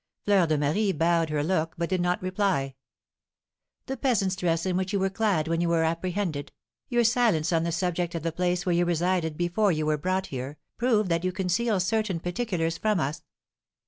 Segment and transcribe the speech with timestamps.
[0.25, 2.73] Fleur de Marie bowed her look, but did not reply.
[3.85, 6.51] "The peasant's dress in which you were clad when you were apprehended,
[6.89, 10.25] your silence on the subject of the place where you resided before you were brought
[10.33, 13.21] here, prove that you conceal certain particulars from us."